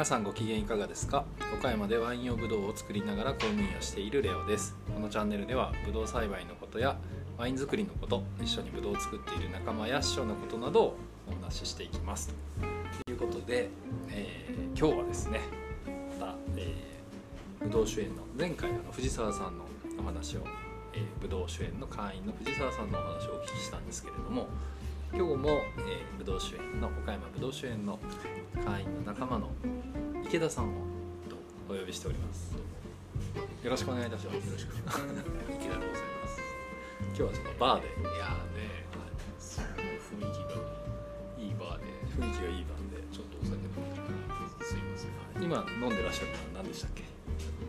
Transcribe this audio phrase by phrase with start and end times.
[0.00, 1.26] 皆さんご機嫌いかがですか？
[1.52, 4.74] 岡山でワイン用ブドウを作りながら公務員をしているレオです。
[4.94, 6.96] このチャンネルではブドウ栽培のことや
[7.36, 10.96] ワイン作りのこと一緒にブドウを作っている仲間や師匠のことなどを
[11.28, 12.34] お話ししていきます。
[13.04, 13.68] ということで、
[14.08, 15.40] えー今日はですね
[16.18, 19.66] また、えー、ブドウ主演の前回の藤沢さんの
[19.98, 20.40] お話を、
[20.94, 24.46] えー、ブドウ主演の会員の藤沢さんのお話をお聞きしたんですけれども
[25.12, 27.98] 今日も、えー、ブドウ主演の岡山ブドウ主演の
[28.64, 29.50] 会員の仲間の
[30.24, 30.68] 池田さんを
[31.68, 32.54] お呼びしております。
[33.62, 34.36] よろしくお願いいたします。
[34.36, 36.40] よろしく池田でございます。
[37.08, 38.86] 今日はちょっとバーでいやーね、
[39.38, 39.74] その雰
[40.16, 40.62] 囲気が
[41.38, 41.84] いいバーで、
[42.16, 44.74] 雰囲気がいいバーでちょっとお酒飲んでるから、す。
[44.74, 45.42] いません。
[45.42, 47.02] 今飲んでらっしゃるのは何でしたっけ？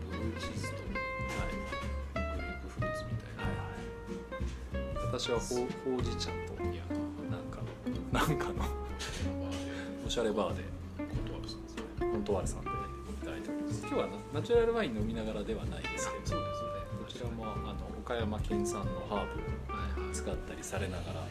[0.10, 3.44] ブルーチーズとグレープフルーツみたいな。
[3.44, 3.73] はいは
[4.77, 5.20] い。
[5.20, 6.84] 私はほうほうじ茶といや、
[8.11, 8.65] なんかの。
[10.05, 10.63] おしゃれバーで
[10.98, 11.84] 断るさんですね。
[11.99, 12.71] 本当ワルさんでい
[13.23, 16.26] ただいております今日はナナチュラルワイン飲みながらではないですけど。
[16.26, 16.40] そう
[17.05, 19.41] こちらもあの岡山県産のハーブ。
[20.12, 21.20] を使ったりされながら。
[21.21, 21.27] は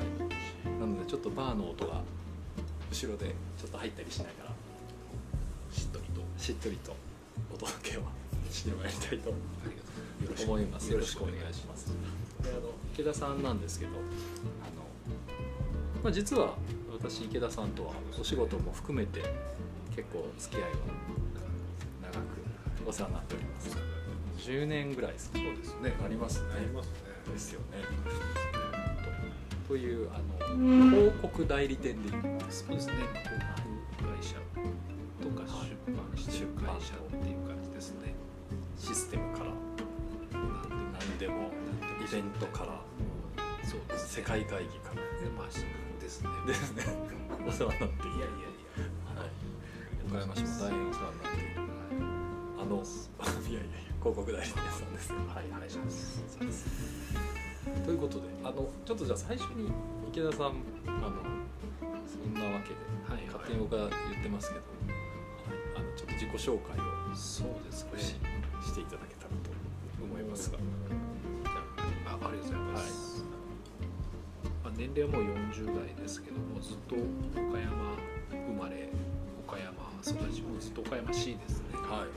[0.00, 2.02] い、なのでちょっとバーの音が
[2.90, 4.50] 後ろでちょっと入ったりしながら
[5.72, 6.22] しっとりと。
[6.36, 6.94] しっとりと
[7.52, 8.02] お届けを
[8.50, 9.30] してまいりたいと
[10.44, 10.90] 思います。
[10.92, 11.86] よろしくお願いします。
[12.42, 12.60] であの
[12.94, 14.00] 池田さんなんですけどあの、
[16.02, 16.54] まあ、実は
[16.92, 19.20] 私池田さんとはお仕事も含めて
[19.94, 20.68] 結構付き合いは
[22.12, 23.76] 長くお世話になっております。
[24.38, 25.38] 10年ぐらいですか？
[25.38, 25.92] そうですね。
[26.04, 26.46] ありますね。
[26.56, 26.92] ありますね。
[27.32, 27.78] ですよね。
[29.64, 30.18] とというあ
[30.56, 32.10] の広告代理店で
[32.48, 32.94] そうですね。
[42.10, 42.80] ベントから。
[43.64, 44.14] そうです。
[44.14, 44.96] 世界会議から。
[44.96, 45.02] ね。
[45.36, 46.28] まあ、ですね。
[46.46, 46.84] ですね。
[47.46, 49.20] お世話になっていやいやいや。
[49.20, 49.30] はい。
[50.08, 51.38] 岡山市も大変お世話になって。
[51.38, 51.68] いる
[52.58, 52.84] あのい
[53.44, 55.12] やいやいや広告代理店さんです。
[55.12, 56.24] はいお願いします。
[56.28, 56.66] そうです。
[57.84, 59.70] ということであのちょっとじゃあ最初に
[60.08, 60.46] 池田さん
[60.86, 61.12] あの
[62.08, 62.74] そんなわけで、
[63.06, 64.66] はい勝手に僕は言ってますけど、は
[65.52, 68.16] い、あのちょっと自己紹介をそうです少し
[68.66, 69.50] していただけたらと
[70.02, 70.58] 思いますが、
[74.78, 77.98] 年齢はもう40代ですけどもずっと岡山
[78.30, 78.88] 生まれ
[79.42, 79.74] 岡山
[80.06, 81.74] 育ちもずっと岡山市ですね。
[81.74, 82.08] はい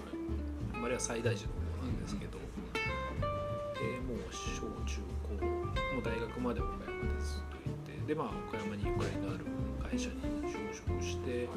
[0.71, 2.45] 生まれは最大寺の方なんですけど、で
[4.05, 5.49] もう小中高も
[6.01, 9.45] う大学まで岡山でずっといてでまあ岡山にゆかりのある
[9.81, 11.53] 会社に就職して、も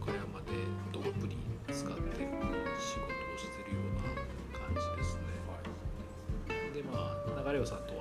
[0.00, 0.56] う岡山で
[0.92, 1.36] どっぷり
[1.68, 2.24] 使って
[2.80, 5.28] 仕事をしてるような感じですね。
[6.72, 7.93] でまあ流れさんと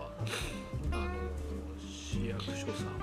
[2.64, 2.96] 市役所さん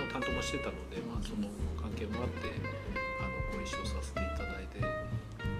[0.00, 1.44] の担当もしてたので、まあ、その
[1.76, 2.48] 関係もあって
[3.20, 4.80] あのご一緒させていただいて、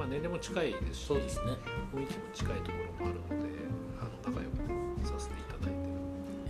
[0.00, 1.52] まあ、年齢も近いですしそうですね。
[1.92, 3.52] 雰囲気も近いところもあるので
[4.00, 4.64] あの仲良く
[5.04, 5.92] させていただいてる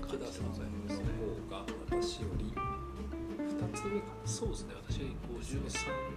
[0.06, 1.10] 感じでございますね。
[1.18, 2.54] 方が私より。
[2.54, 4.14] 2つ上か。
[4.14, 4.74] なそうですね。
[4.86, 5.10] 私53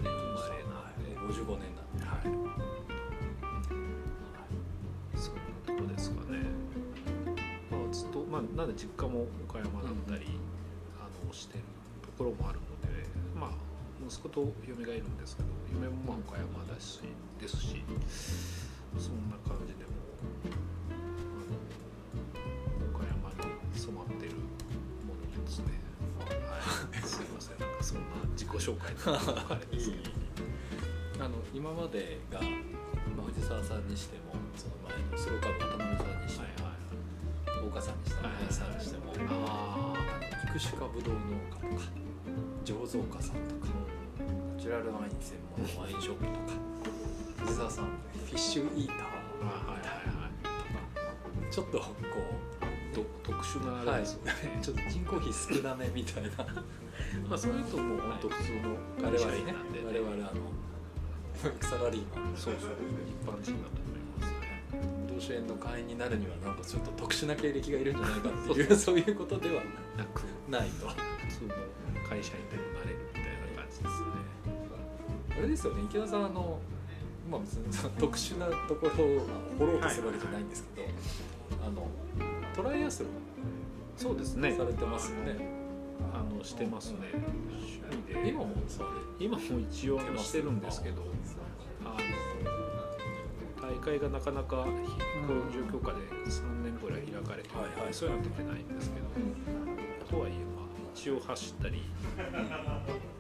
[0.06, 2.30] 年生まれなんで、55年なんで、はい。
[5.18, 6.57] そんなとこですかね。
[8.30, 10.40] まあ、なんで実家も岡山だったり、
[11.00, 11.64] あのしてる
[12.04, 13.50] ところもあるので、まあ、
[14.06, 17.00] 息子と嫁がいるんですけど、嫁もまあ岡山だし、
[17.40, 17.84] ですし、
[19.00, 20.52] そんな感じでもう、
[21.40, 24.36] あの岡山に染まってる
[25.08, 25.80] ものですね。
[26.20, 26.28] は
[26.92, 28.04] い、すいません、なんかそんな
[28.36, 30.12] 自己紹介とかあれですけど。
[31.24, 36.87] あの今までが、まあ、藤沢さんにしてもその前のスローカーブ渡辺さんにしてはいも、はい
[37.58, 38.36] 大岡さんにしてもはい。
[38.38, 39.98] 林さんにしても、ああの
[40.50, 42.08] 育種家ぶどう農家とか。
[42.64, 43.72] 醸造家さんとか
[44.58, 46.38] ナチュラルワイン専門のワインショップとか。
[47.46, 48.98] 藤沢さんフィッシュイーター。
[48.98, 51.54] あ、はいはいはい。
[51.54, 51.86] ちょっとこ
[52.94, 56.30] と特殊なあれですよね、うちょっと人口比少なめみたいな。
[57.30, 59.54] まあそれともう本当普通の我々ね
[59.86, 60.52] 我々あの
[61.62, 62.72] サラリーマンそうそう。
[63.08, 63.88] 一般人だと
[65.18, 69.64] 同主演の会員になるにはなんかちょっと特殊な経歴がいるんじゃないかっていうそういうことでは
[69.98, 70.88] なくないと。
[70.88, 70.94] 普
[71.40, 71.54] 通の
[72.08, 73.24] 会社員でもなれるみたい
[73.56, 73.90] な感じですね。
[75.38, 75.82] あれですよね。
[75.90, 76.60] 池田さんあの
[77.30, 79.28] まあ別に特殊なところを
[79.58, 80.88] 掘ろうとするわけじゃないんですけど、
[81.66, 81.88] あの
[82.56, 83.12] トライアスロン
[83.98, 84.56] そうですね。
[84.56, 85.36] されてますよね。
[86.14, 87.00] あのしてますね。
[88.24, 88.84] 今もさ
[89.20, 91.02] 今も一応してるんですけど
[93.78, 97.94] 大会がなかなかこの状況下で3年ぐらい開かれて、はいはい。
[97.94, 99.06] そういうのは出てないんですけど、
[100.10, 100.68] とはいえまあ
[101.14, 101.86] を走ったり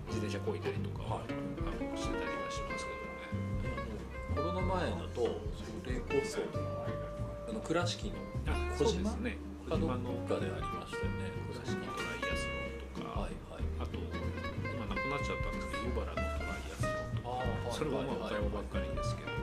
[0.10, 1.30] 自転車こいだりとか、はい。
[1.62, 4.34] あのしてたりはしますけどね。
[4.34, 5.22] コロナ前だと
[5.54, 8.18] それこそあの倉敷の
[8.50, 9.38] あ小島そうですね。
[9.70, 11.38] 小島のかでありましたよね。
[11.54, 13.64] 倉敷トライアスロンとか、はいはい。
[13.78, 17.46] あと今なくなっちゃったんですけど湯原のトライアスロンとか。
[17.70, 19.37] あそれもまあ岡山ばっかりですけど、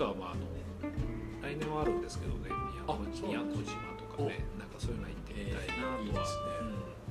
[0.00, 0.48] かはまああの
[1.44, 2.56] 来年はあるんですけどね宮
[2.88, 6.18] あ古島とかねなんかそういうの行ってみたいなえーいいね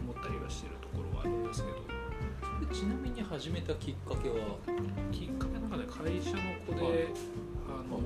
[0.01, 1.77] うん思ったりはしてるところはあるんですけど。
[1.77, 4.57] ーちなみに始めたきっかけは？
[5.12, 7.07] きっかけなんかね会社の子で、はい。
[7.65, 7.97] あの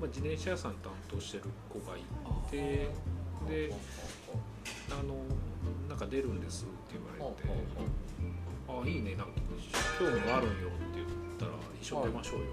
[0.00, 2.00] まあ、自転車屋さん担当してる子がい
[2.50, 2.88] て
[3.48, 3.74] で
[4.90, 5.14] あの
[5.88, 7.48] なんか出るんですって言われて
[8.84, 9.16] 「あいいね。
[9.16, 9.32] なんか
[9.98, 11.06] 興味があるんよ」って言っ
[11.38, 12.44] たら「一緒に出ましょうよ」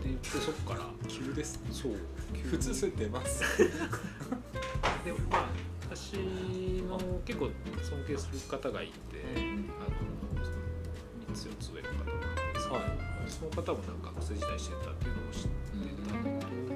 [0.00, 1.60] って言ってそこから急です。
[1.70, 1.92] そう
[2.50, 3.42] 普通それ出ます。
[5.04, 5.48] でもまあ
[5.90, 6.16] 私
[6.88, 7.50] の結構
[7.82, 8.92] 尊敬する方がいて
[9.36, 10.04] あの
[11.28, 13.14] 3つ4つ上の方なんですけど、はい。
[13.28, 15.48] その方もなんか学生時代してたっていうのも知って
[16.08, 16.74] たのと、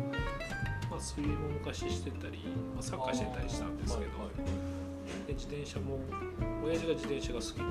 [0.90, 2.38] まあ、水泳も昔してたり、
[2.74, 4.10] まあ、サッカーしてたりしたんですけど、
[5.26, 5.98] で自転車も
[6.64, 7.62] 親父が自転車が好きで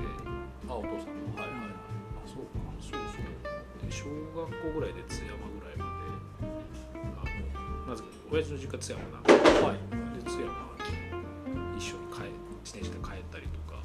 [0.68, 1.18] あお父さん。
[1.18, 1.78] のはいはいはい。
[2.18, 2.58] あそうか。
[2.80, 3.26] そうそう。
[3.82, 6.48] で小学校ぐらいで津山ぐらいまで
[7.02, 9.78] あのまず親父の実家津山なんではい。
[10.18, 10.50] で津山
[11.72, 12.26] に一緒に帰
[12.62, 13.78] 自転車で帰ったりとか。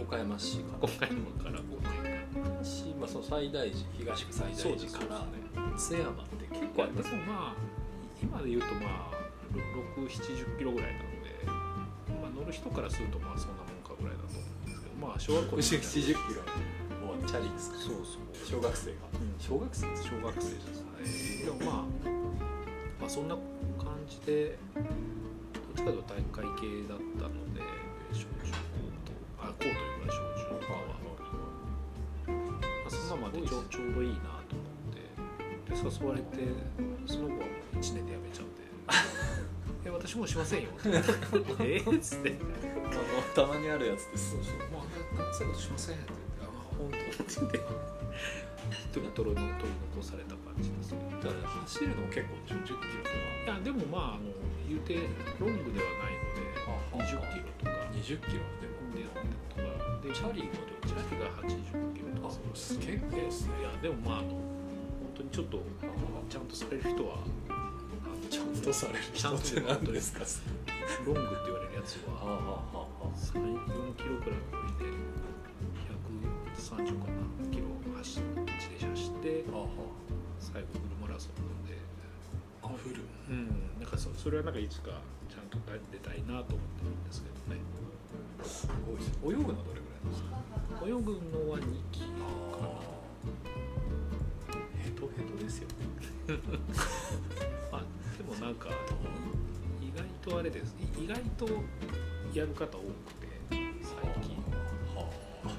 [0.00, 5.78] 岡山市か今回のから5年間市、まあ、その最大寺東区最大寺から。
[5.78, 7.54] 津山って結構ありでますもまあ
[8.22, 9.10] 今で言うとまあ
[9.96, 10.98] 670キロぐらいな。
[11.02, 11.21] の
[12.34, 16.42] 乗る人からするとまあそんなもんかぐらいだと思うんですけどまあ小学校の時70キロ
[17.04, 18.32] もうチャリですかそうそう。
[18.46, 19.34] 小学生がうん。
[19.38, 20.02] 小学生です。
[20.04, 22.10] 小学生です、でもまあ、
[23.00, 23.34] まあそんな
[23.78, 24.84] 感じでどっ
[25.76, 27.60] ちかというと大会系だったので
[28.12, 30.78] 小中高とあ高というか小中とかは、
[32.26, 35.02] まあ、そんなまでちょちょうどいいなと思って。
[35.72, 36.36] で誘われて
[37.06, 37.44] その子はも
[37.74, 38.62] う1年で辞めちゃって
[38.92, 38.92] 「え
[40.02, 40.90] 私もうしませんよ」って
[41.62, 42.34] 「えっ?」つって。
[42.92, 44.32] あのたまにあるやつです。
[44.32, 46.46] そうそう「まあそういうことしません」って言って「あ
[46.76, 47.60] 本当」って言って
[48.68, 50.98] 一人取りの取り残された感じですね。
[51.22, 54.28] だから走るのも結構10キロといやでもまああの
[54.68, 55.08] 言うて
[55.40, 56.52] ロングではないので
[56.92, 57.72] 20キロとか。
[57.72, 58.82] か20キロでも。
[58.92, 59.08] で
[59.48, 59.62] とか
[60.02, 60.52] でチャリも
[60.84, 62.28] チャリが80キロとか。
[62.28, 63.60] あそう結構ですね。
[63.60, 64.38] いやでもまああの本
[65.14, 65.62] 当にちょっと
[66.28, 67.24] ちゃんとされる人は
[68.62, 70.20] とされる人って何ですか？
[71.06, 74.86] ロングって言われるやつあはあああ3 4キロくらいの距離で
[76.56, 77.12] 130かな
[77.50, 77.64] キロ
[77.98, 78.30] 走自
[78.70, 79.44] 転車走って
[80.38, 81.76] 最後フルマラソンなんで。
[82.62, 83.02] あフル？
[83.30, 83.48] うん
[83.80, 84.90] なんかそそれはなんかいつか
[85.28, 85.58] ちゃんと
[85.90, 87.60] 出たいなと思ってるんですけどね。
[88.44, 90.38] すごいです泳ぐのはどれぐらいですか？
[90.86, 90.96] 泳ぐ
[91.34, 92.06] のは2キロ
[92.56, 92.68] かな。
[94.82, 95.68] ヘトヘトですよ
[97.70, 97.86] まあで
[98.32, 98.68] もなんか
[99.80, 101.46] 意外とあれです意外と
[102.32, 103.60] やる方多くて最
[104.22, 104.36] 近
[104.96, 105.04] は
[105.44, 105.52] あの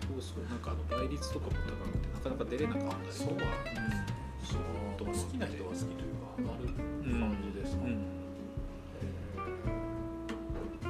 [0.00, 1.58] 競争なんかあの倍率とかも高
[1.92, 4.60] くてなかなか出れなかったりとかそううんそう
[4.94, 8.16] あと好きな人は好きというかハマる感じですか、うん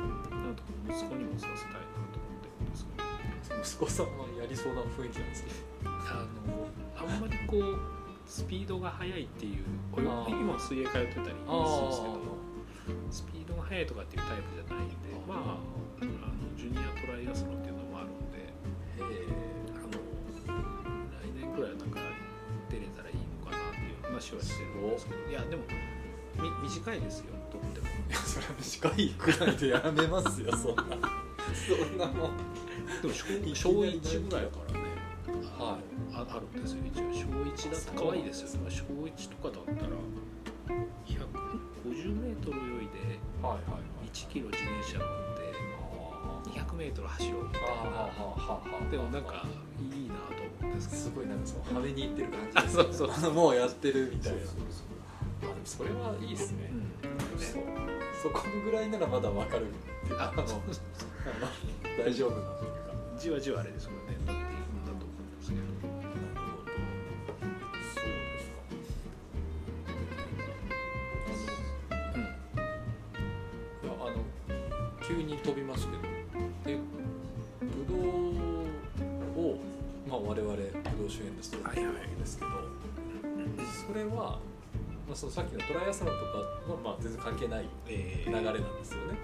[0.07, 1.81] なんとか息子にもさせたいな
[2.13, 5.51] と思ってるんですけど息子さんはやりそうな雰囲気なんですけ
[5.85, 7.96] どあのあんまりこう
[8.37, 9.65] スピードが速いっていう
[9.97, 12.37] 今は水泳通ってたりするんですけど
[13.09, 14.95] スピードが速いとかっていうタイプじゃないんで
[15.27, 18.53] まああのジュニアトライアスロンっていうのもあるんでへ
[19.73, 19.97] あの
[21.17, 21.97] 来年ぐらいはなんか
[22.69, 25.31] 出れたらいいのかなっていう話はしてるんですけど。
[25.31, 25.65] いやでも
[26.37, 27.89] み短いですよとっても。
[28.13, 30.85] えそれは短いくらいでやめますよそんな。
[31.57, 32.37] そんなもん。
[33.01, 34.66] でも小いきなり小1ぐらいから
[36.17, 38.71] ああるんですよ一応小1だと可愛いですよね。
[38.71, 39.91] 小1とかだったら
[41.05, 44.09] 150メートル泳いではいはいはい。
[44.11, 47.69] 1キロ自転車乗って200メートル走ろうみたいな
[48.91, 49.45] でもなんか
[49.79, 51.03] いいなと思うんですけど。
[51.03, 54.39] すごいなんかその派手にいってる感じですあそうそうもうやってるみたいな。
[54.39, 56.81] あでもそれはいいですね、うん。
[58.23, 59.67] そこぐらいならまだわかる
[60.19, 60.63] あのあの
[62.03, 62.77] 大丈夫なというか。
[63.19, 63.91] じわじわあれです
[75.17, 76.03] 急に飛びますけど。
[76.65, 76.79] で
[77.61, 78.07] ブドウ
[79.49, 79.59] を、
[80.07, 80.63] まあ、我々ブ
[80.99, 82.51] ドウ主演ですとはいはいですけど。
[83.89, 84.39] それは
[85.07, 86.23] まあ、そのさっきのトライアスロンと
[86.67, 89.17] かはまあ全然関係ないえ流れなんですよね。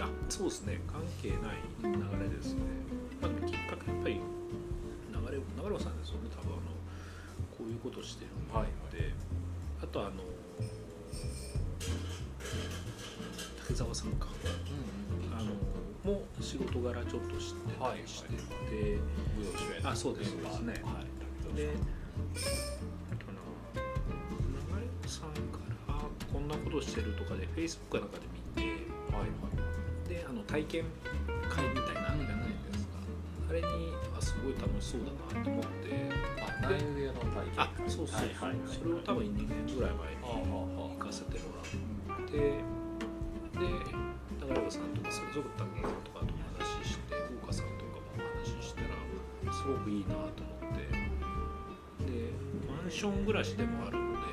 [0.00, 0.80] あそうですね。
[0.90, 2.60] 関係ない流れですね、
[3.20, 4.20] まあ、きっかけやっぱり流
[5.30, 6.30] れ流れさんですよね。
[6.34, 6.62] 多分あの
[7.56, 9.12] こういうことしてるので、
[9.82, 10.10] あとあの
[13.80, 14.26] 竹澤さんか。
[15.32, 20.72] あのもう仕事柄ちょっと知ってたりしてて、武道主演あそうですそうですね。
[20.84, 21.56] はい。
[21.56, 21.78] で流れ
[25.08, 25.94] さんから
[26.32, 28.68] こんなことしてるとかで Facebook かなんかで見て。
[29.16, 29.26] はいは
[30.04, 30.08] い。
[30.08, 30.84] であの体験
[31.48, 33.00] 会みたいなのじゃないですか、
[33.48, 33.66] あれに
[34.18, 35.00] あすごい楽しそう
[35.32, 36.10] だなと思って。
[36.42, 37.56] あ内上の体験。
[37.56, 42.79] あそうそうはいはいはいそれを多分2年ぐらい前に行かせてもらって
[43.60, 43.68] で
[44.40, 51.20] 長山さんとかそれぞれ竹さんとかとお話しして大岡さんとかもお話ししたらすごくいいなと思って。
[52.00, 52.32] で
[52.66, 54.30] マンション暮らしでもあるので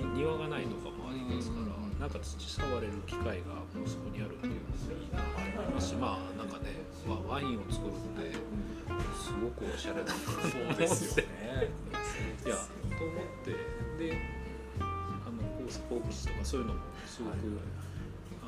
[0.00, 8.32] に庭がないとかもありますから、うんなんか土触れる機会がもうそこにあるっていうのもいいなと思いますしまあなんかねワワインを作るって
[9.20, 11.68] すごくおしゃれだなと思ってそうですよね。
[12.46, 13.52] いやと思って
[14.00, 14.16] で
[14.80, 14.84] あ
[15.28, 17.36] のコースポークスとかそういうのもすごく、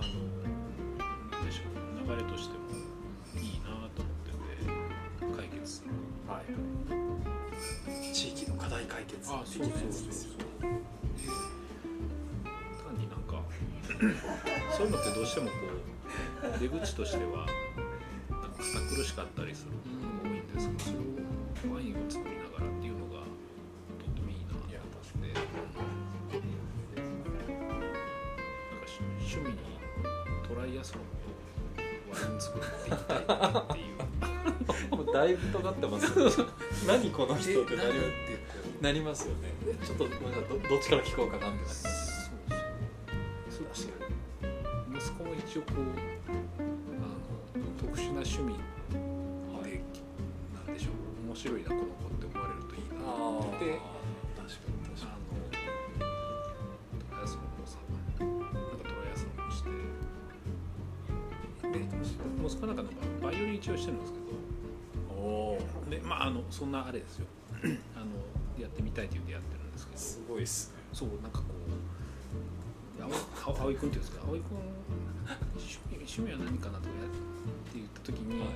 [0.03, 2.65] あのなんでしょう流れとしても
[3.41, 5.91] いいなと思ってて解決する
[6.29, 6.45] はい。
[8.15, 10.45] 地域の課題解決あ的なやつですよね。
[12.85, 13.41] 単になんか
[14.77, 15.53] そういうのってどうしてもこ
[16.57, 17.47] う出口としては
[18.31, 19.79] なんか堅苦しかったりするこ
[20.25, 21.22] とが多いんですけどそれを
[30.83, 33.23] トライアスロとワイン作っていきたいっ
[33.69, 33.83] てい
[34.93, 34.97] う。
[34.97, 35.15] もう。
[35.15, 36.33] だいぶ尖ってますよね。
[36.87, 38.09] 何この人ってなりえなんで
[38.53, 38.83] こう。
[38.83, 39.53] なりますよね。
[39.85, 41.31] ちょっとごめんなさいどどっちから聞こう。
[41.31, 42.31] かなってなります。
[43.51, 43.65] そう。
[43.65, 43.67] そう。
[43.73, 43.93] そう。
[44.97, 45.81] 息子も一応こう。
[46.99, 47.07] あ
[47.59, 48.99] の特殊な趣味で、
[50.55, 50.93] なんでしょう。
[51.27, 52.99] 面白いなこの子って思われるといいな
[53.57, 53.81] って
[62.23, 62.89] で息子なんかの
[63.23, 64.33] バイオリン一応してるんですけどに。
[65.11, 65.59] おお。
[65.91, 67.27] でまああのそんなあれですよ
[67.97, 68.07] あの
[68.61, 70.83] やってみたいっていうんでやってるんですけどすごいっすね。
[70.93, 73.03] そうなんかこう
[73.45, 74.23] 青青井君っていうんですか？
[74.27, 74.59] 青井君
[75.57, 77.19] 趣味趣味は何かなとかやって
[77.75, 78.49] 言った時に、はい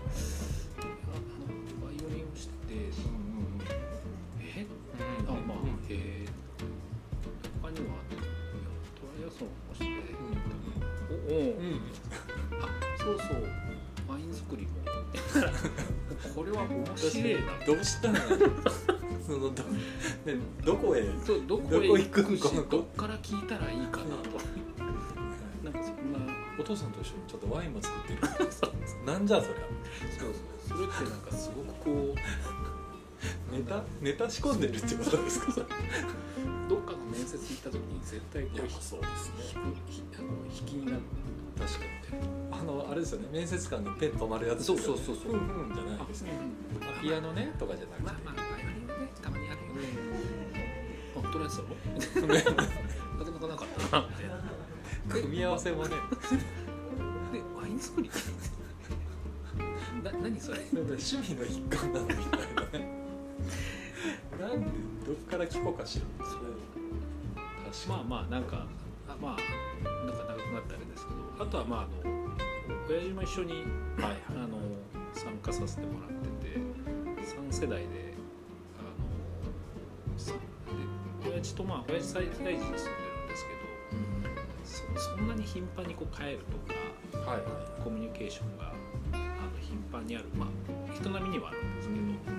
[13.18, 13.42] あそうそう
[14.08, 14.68] ワイン作りも。
[16.34, 17.66] これは面白いな。
[17.66, 18.18] どうしたの？
[19.26, 19.62] そのど,、
[20.24, 21.02] ね、どこへ？
[21.02, 24.30] どどこへ行くし行くこの子どっから聞いたらいいかなと。
[25.64, 26.18] なんかそんな。
[26.58, 28.20] お父さんと一緒にちょっとワインも作ってる。
[29.04, 29.56] なんじゃそりゃ。
[30.18, 30.30] そう
[30.68, 30.78] そう。
[30.78, 32.14] それってなんかすごくこ
[33.52, 35.52] ネタネタ仕込んでるってことですか？
[36.68, 40.98] どっかの面接行った時に絶対こうひそうです引くひあの引きになる。
[41.58, 41.86] 確かに
[42.50, 43.28] あのあれですよね。
[43.32, 45.32] 面接官のペン止まるやつそうそうそうそう。
[45.32, 46.32] うんうんじゃないですね。
[46.82, 51.12] あピアノねとかじゃなくて、まあまあバイオリンはねたまにあるよね。
[51.16, 54.04] あとり あえずだろなかなかなかった。
[55.08, 55.90] 組み合わせもね。
[55.90, 58.10] でワイン作り
[60.02, 60.58] な何それ？
[60.72, 62.20] 趣味の一環なのみたい
[62.54, 63.05] なね
[64.40, 64.66] なんで
[65.06, 66.26] どっから聞こうかしら。
[66.26, 66.38] それ
[67.72, 68.66] 確まあまあなんか
[69.08, 69.36] あまあ
[70.06, 71.44] なんか長くなったあれですけど。
[71.44, 72.16] あとはまああの
[72.88, 74.18] 親父も一緒にはいはい。
[74.30, 74.58] あの
[75.12, 76.10] 参加させてもらっ
[76.42, 76.58] てて
[77.38, 78.14] 3世代で
[78.78, 78.82] あ
[81.24, 83.52] の親父とまあ親父最大寺に住んでるんですけ
[84.94, 87.82] どそそんなに頻繁にこう帰るとかはいはい。
[87.82, 88.72] コミュニケーションが
[89.12, 90.48] あの頻繁にあるまあ
[90.94, 92.35] 人並みにはあるんですけど、まあ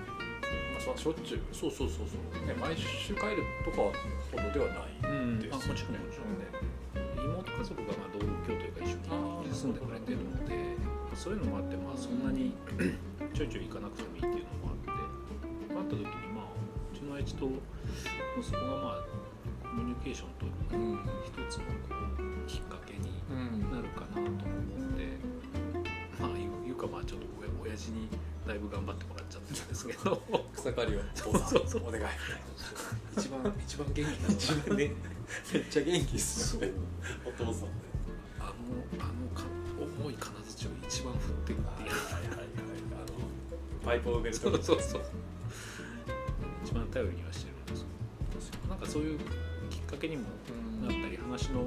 [0.95, 1.41] そしょっちゅう。
[1.51, 2.47] そうそうそうそう。
[2.47, 3.91] ね、毎週帰るとかほ
[4.37, 6.47] どではない、うんですあもちろんもちろんね。
[7.17, 10.55] 妹家族がまあ同居というか一緒に住んでくれてるので
[11.15, 12.53] そういうのもあってまあそんなに
[13.33, 14.87] ちょいちょい行かなくてもいいっていうのもあって。
[15.77, 16.45] 会った時にまあ
[16.93, 17.45] うちの親父と
[18.39, 19.05] 息子がまあ
[19.61, 20.99] コミュニケーション取るうん。
[21.25, 23.71] 一つのこうきっかけにうん。
[23.71, 24.45] なるかなと思って。
[24.79, 24.96] まあ
[26.87, 28.07] まあちょっと親親父に
[28.47, 30.21] だいぶ頑張ってもらっちゃったんですけど。
[30.55, 31.87] 草刈りをそうそうそう。
[31.87, 32.03] お願い。
[33.17, 34.91] 一番一番元気なの一番ね
[35.53, 36.71] めっちゃ元気っすね。
[37.25, 37.71] お父さんね。
[38.39, 39.43] あのあのか
[40.01, 41.89] 重い金槌を一番振ってるっていう。
[42.93, 45.01] あのパイプを埋めるとそうそうそう。
[46.67, 47.85] 一番頼りにはしてるんです
[48.67, 49.19] なんかそういう
[49.69, 50.23] きっかけにも
[50.81, 51.65] なったり話の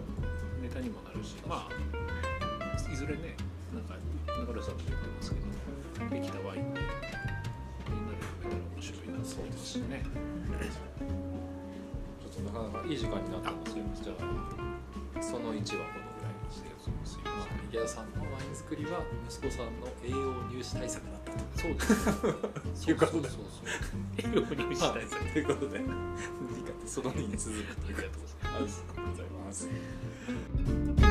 [0.60, 3.34] ネタにもなるしまあいずれね
[3.72, 3.94] なんか
[4.26, 6.86] 中村さんも言ってますけどできたワインになる
[7.86, 10.02] 上なら面白いなと思いますしね。
[12.20, 16.70] ちょっとなかなかいい時間になったんですけどじゃあその1はこのぐらいにして
[17.68, 20.16] 池田さんのワイン作りは息子さんの栄養
[20.50, 21.38] 入試対策だったと。
[21.54, 21.80] そうで
[22.74, 22.90] す。
[22.90, 23.50] いうことでそうそう
[23.86, 25.80] そう栄養入試対策ということで
[26.86, 28.84] その2に続くといます。
[28.90, 29.68] ありがとうございます